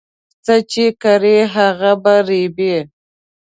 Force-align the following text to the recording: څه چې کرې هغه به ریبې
څه 0.45 0.55
چې 0.71 0.85
کرې 1.01 1.37
هغه 1.55 1.91
به 2.03 2.15
ریبې 2.27 2.75